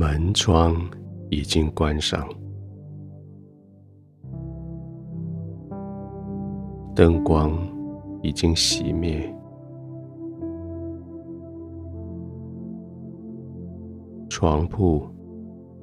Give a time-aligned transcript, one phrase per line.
[0.00, 0.74] 门窗
[1.28, 2.26] 已经关上，
[6.96, 7.52] 灯光
[8.22, 9.30] 已经熄灭，
[14.30, 15.06] 床铺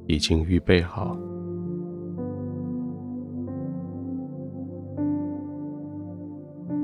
[0.07, 1.15] 已经预备好，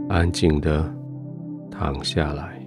[0.07, 0.87] 安静的
[1.71, 2.62] 躺下来。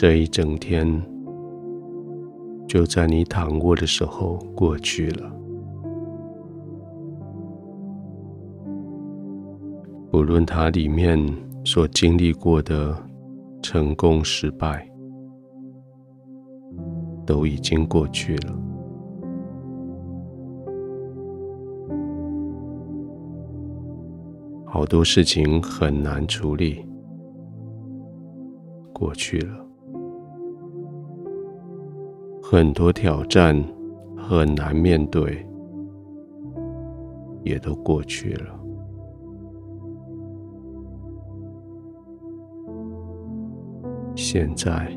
[0.00, 0.86] 这一整天
[2.68, 5.28] 就在你躺卧的时候过去了。
[10.08, 11.18] 不论它里面
[11.64, 12.96] 所经历过的
[13.60, 14.88] 成功失败，
[17.26, 18.56] 都已经过去了。
[24.64, 26.86] 好多事情很难处理，
[28.92, 29.67] 过去了。
[32.50, 33.62] 很多挑战
[34.16, 35.46] 很难面对，
[37.44, 38.58] 也都过去了。
[44.16, 44.90] 现在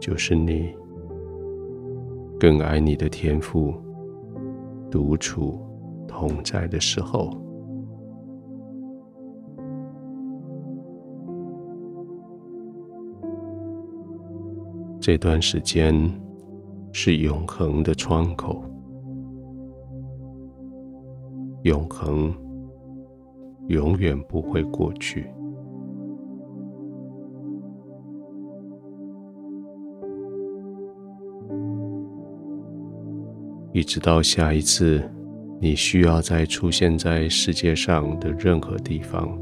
[0.00, 0.74] 就是你
[2.40, 3.72] 更爱你的天赋
[4.90, 5.56] 独处
[6.08, 7.45] 同在的时候。
[15.06, 15.94] 这段时间
[16.90, 18.60] 是永恒的窗口，
[21.62, 22.34] 永恒
[23.68, 25.30] 永远不会过去。
[33.72, 35.00] 一直到下一次
[35.60, 39.38] 你需要再出现在世界上的任何地方，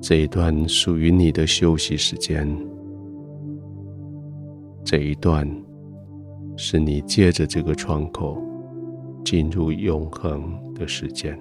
[0.00, 2.48] 这一段属于你的休息时间。
[4.90, 5.48] 这一段
[6.56, 8.42] 是你借着这个窗口
[9.24, 10.42] 进入永恒
[10.74, 11.38] 的时间。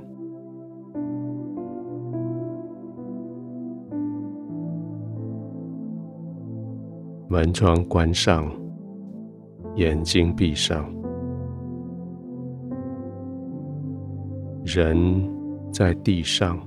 [7.28, 8.52] 门窗关上，
[9.78, 10.88] 眼睛闭上，
[14.64, 15.28] 人
[15.74, 16.60] 在地上，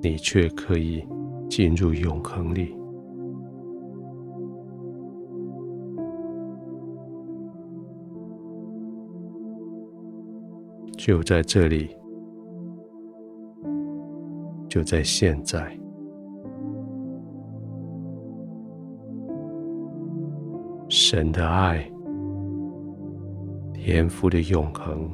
[0.00, 1.06] 你却可以
[1.50, 2.74] 进入永恒里。
[11.04, 11.90] 就在这里，
[14.68, 15.76] 就在现在，
[20.88, 21.84] 神的爱，
[23.74, 25.10] 天赋的永恒，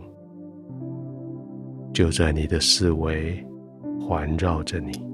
[1.95, 3.43] 就在你的四维
[3.99, 5.08] 环绕着你。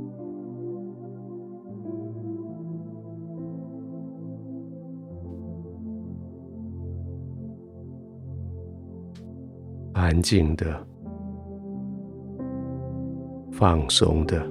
[9.94, 10.86] 安静的、
[13.52, 14.44] 放松的，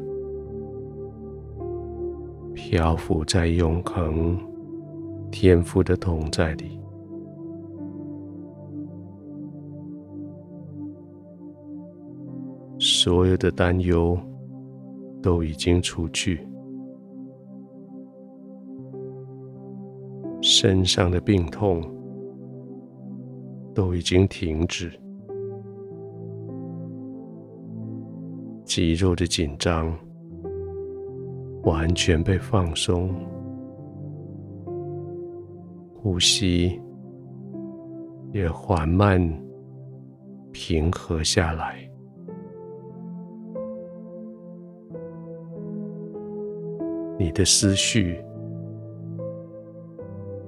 [2.53, 4.39] 漂浮在永恒
[5.29, 6.79] 天赋的同在里，
[12.79, 14.17] 所有的担忧
[15.21, 16.47] 都已经除去，
[20.41, 21.83] 身上的病痛
[23.73, 24.89] 都已经停止。
[28.75, 29.95] 肌肉的紧张
[31.61, 33.13] 完全被放松，
[35.93, 36.81] 呼吸
[38.31, 39.21] 也缓慢
[40.51, 41.87] 平和下来。
[47.19, 48.25] 你的思绪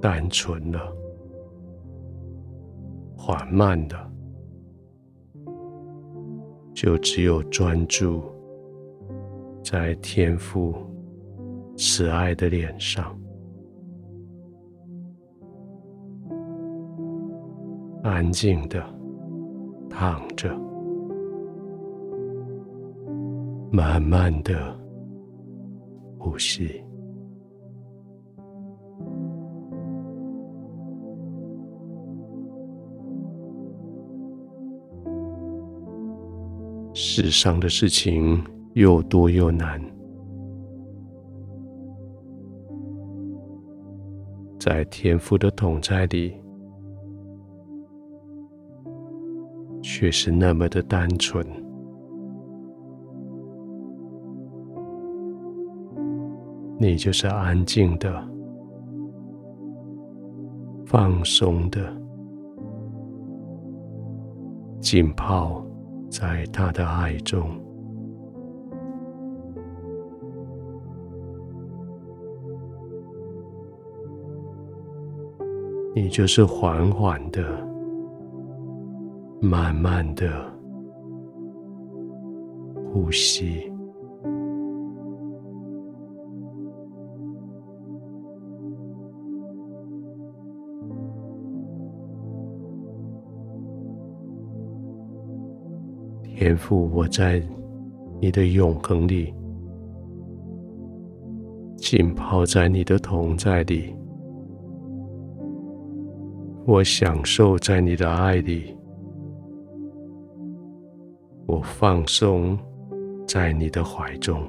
[0.02, 0.80] 单纯了，
[3.16, 4.15] 缓慢的。
[6.76, 8.22] 就只有专注
[9.64, 10.76] 在天父
[11.78, 13.18] 慈爱的脸上，
[18.04, 18.84] 安静的
[19.90, 20.54] 躺着，
[23.72, 24.78] 慢慢的
[26.20, 26.85] 呼吸。
[36.98, 38.42] 世上的事情
[38.74, 39.82] 又多又难，
[44.58, 46.34] 在天父的统在里，
[49.82, 51.46] 却是那么的单纯。
[56.80, 58.26] 你就是安静的、
[60.86, 61.94] 放松的，
[64.80, 65.65] 浸泡
[66.18, 67.50] 在他的爱中。
[75.94, 77.66] 你就是缓缓的。
[79.42, 80.44] 慢慢的
[82.92, 83.72] 呼吸，
[96.38, 97.42] 天父，我在
[98.20, 99.34] 你的永恒里，
[101.78, 103.96] 浸泡在你的同在里，
[106.68, 108.76] 我享受在你的爱里。
[111.48, 112.58] 我放松
[113.26, 114.44] 在你的怀中，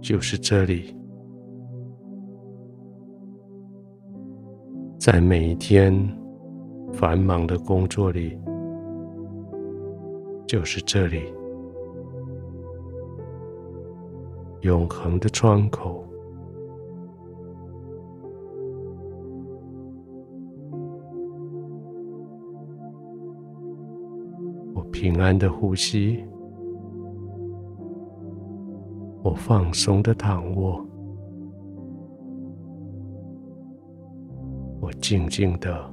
[0.00, 0.92] 就是这里，
[4.98, 5.94] 在每一天
[6.92, 8.36] 繁忙的工作里，
[10.46, 11.32] 就是这里，
[14.62, 16.04] 永恒的窗口。
[24.74, 26.24] 我平安的呼吸，
[29.22, 30.84] 我放松的躺卧，
[34.80, 35.88] 我静静的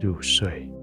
[0.00, 0.79] 入睡。